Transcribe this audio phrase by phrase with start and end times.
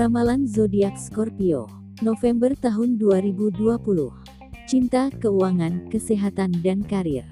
[0.00, 1.66] Ramalan zodiak Scorpio,
[1.98, 3.60] November tahun 2020.
[4.70, 7.26] Cinta, keuangan, kesehatan, dan karir.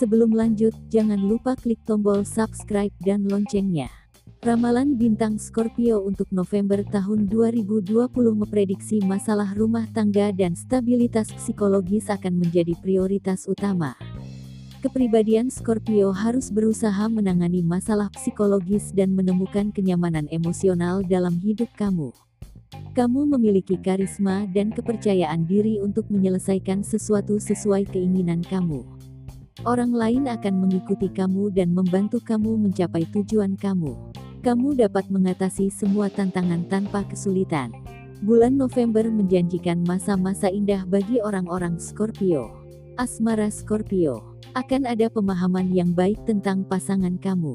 [0.00, 3.92] Sebelum lanjut, jangan lupa klik tombol subscribe dan loncengnya.
[4.40, 12.40] Ramalan bintang Scorpio untuk November tahun 2020 memprediksi masalah rumah tangga dan stabilitas psikologis akan
[12.40, 14.07] menjadi prioritas utama.
[14.78, 22.14] Kepribadian Scorpio harus berusaha menangani masalah psikologis dan menemukan kenyamanan emosional dalam hidup kamu.
[22.94, 28.86] Kamu memiliki karisma dan kepercayaan diri untuk menyelesaikan sesuatu sesuai keinginan kamu.
[29.66, 33.98] Orang lain akan mengikuti kamu dan membantu kamu mencapai tujuan kamu.
[34.46, 37.74] Kamu dapat mengatasi semua tantangan tanpa kesulitan.
[38.22, 42.54] Bulan November menjanjikan masa-masa indah bagi orang-orang Scorpio.
[42.94, 47.54] Asmara Scorpio akan ada pemahaman yang baik tentang pasangan kamu.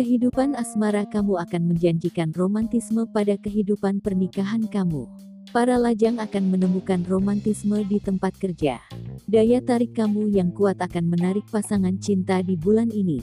[0.00, 5.04] Kehidupan asmara kamu akan menjanjikan romantisme pada kehidupan pernikahan kamu.
[5.52, 8.80] Para lajang akan menemukan romantisme di tempat kerja.
[9.28, 13.20] Daya tarik kamu yang kuat akan menarik pasangan cinta di bulan ini.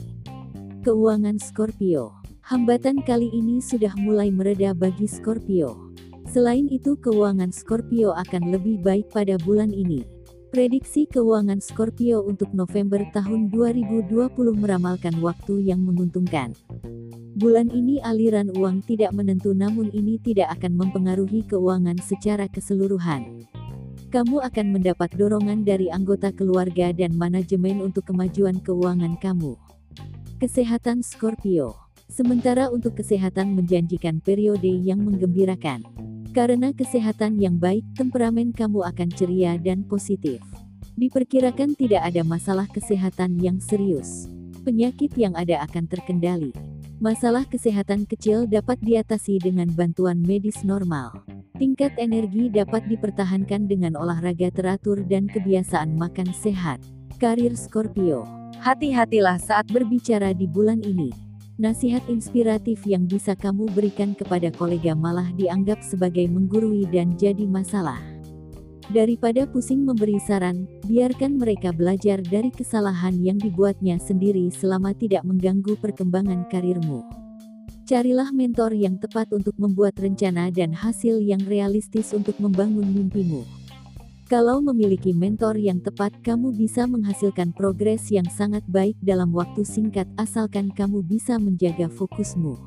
[0.86, 2.14] Keuangan Scorpio.
[2.46, 5.90] Hambatan kali ini sudah mulai mereda bagi Scorpio.
[6.30, 10.15] Selain itu keuangan Scorpio akan lebih baik pada bulan ini.
[10.56, 14.08] Prediksi keuangan Scorpio untuk November tahun 2020
[14.56, 16.56] meramalkan waktu yang menguntungkan.
[17.36, 23.44] Bulan ini aliran uang tidak menentu namun ini tidak akan mempengaruhi keuangan secara keseluruhan.
[24.08, 29.60] Kamu akan mendapat dorongan dari anggota keluarga dan manajemen untuk kemajuan keuangan kamu.
[30.40, 31.76] Kesehatan Scorpio
[32.08, 35.84] Sementara untuk kesehatan menjanjikan periode yang menggembirakan.
[36.36, 40.44] Karena kesehatan yang baik, temperamen kamu akan ceria dan positif.
[41.00, 44.28] Diperkirakan tidak ada masalah kesehatan yang serius.
[44.60, 46.52] Penyakit yang ada akan terkendali.
[47.00, 51.24] Masalah kesehatan kecil dapat diatasi dengan bantuan medis normal.
[51.56, 56.84] Tingkat energi dapat dipertahankan dengan olahraga teratur dan kebiasaan makan sehat.
[57.16, 58.28] Karir Scorpio.
[58.60, 61.25] Hati-hatilah saat berbicara di bulan ini.
[61.56, 67.96] Nasihat inspiratif yang bisa kamu berikan kepada kolega malah dianggap sebagai menggurui dan jadi masalah.
[68.92, 75.80] Daripada pusing memberi saran, biarkan mereka belajar dari kesalahan yang dibuatnya sendiri selama tidak mengganggu
[75.80, 77.08] perkembangan karirmu.
[77.88, 83.65] Carilah mentor yang tepat untuk membuat rencana dan hasil yang realistis untuk membangun mimpimu.
[84.26, 90.10] Kalau memiliki mentor yang tepat, kamu bisa menghasilkan progres yang sangat baik dalam waktu singkat
[90.18, 92.58] asalkan kamu bisa menjaga fokusmu.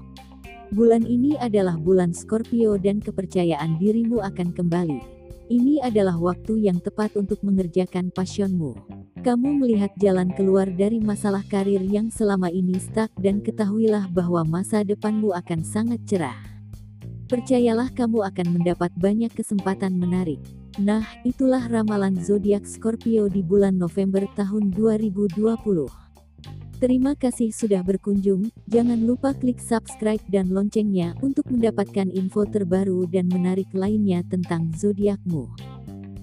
[0.71, 5.03] Bulan ini adalah bulan Scorpio dan kepercayaan dirimu akan kembali.
[5.51, 8.79] Ini adalah waktu yang tepat untuk mengerjakan pasionmu.
[9.19, 14.87] Kamu melihat jalan keluar dari masalah karir yang selama ini stuck dan ketahuilah bahwa masa
[14.87, 16.39] depanmu akan sangat cerah.
[17.27, 20.39] Percayalah kamu akan mendapat banyak kesempatan menarik.
[20.79, 25.35] Nah, itulah ramalan zodiak Scorpio di bulan November tahun 2020.
[26.79, 28.47] Terima kasih sudah berkunjung.
[28.71, 35.51] Jangan lupa klik subscribe dan loncengnya untuk mendapatkan info terbaru dan menarik lainnya tentang zodiakmu.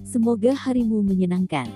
[0.01, 1.69] Semoga harimu menyenangkan.